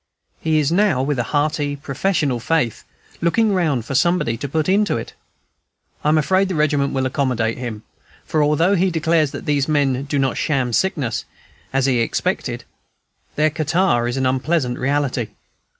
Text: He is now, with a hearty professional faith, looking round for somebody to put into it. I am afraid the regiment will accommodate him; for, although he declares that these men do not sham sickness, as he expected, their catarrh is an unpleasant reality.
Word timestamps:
He 0.39 0.57
is 0.57 0.71
now, 0.71 1.03
with 1.03 1.19
a 1.19 1.29
hearty 1.29 1.75
professional 1.75 2.39
faith, 2.39 2.83
looking 3.21 3.53
round 3.53 3.85
for 3.85 3.93
somebody 3.93 4.35
to 4.37 4.49
put 4.49 4.67
into 4.67 4.97
it. 4.97 5.13
I 6.03 6.09
am 6.09 6.17
afraid 6.17 6.49
the 6.49 6.55
regiment 6.55 6.91
will 6.91 7.05
accommodate 7.05 7.59
him; 7.59 7.83
for, 8.25 8.41
although 8.41 8.73
he 8.75 8.89
declares 8.89 9.29
that 9.29 9.45
these 9.45 9.67
men 9.67 10.05
do 10.05 10.17
not 10.17 10.37
sham 10.37 10.73
sickness, 10.73 11.25
as 11.71 11.85
he 11.85 11.99
expected, 11.99 12.63
their 13.35 13.51
catarrh 13.51 14.07
is 14.07 14.17
an 14.17 14.25
unpleasant 14.25 14.79
reality. 14.79 15.27